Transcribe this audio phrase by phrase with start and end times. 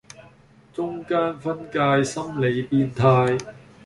[0.73, 3.37] 中間分界心理變態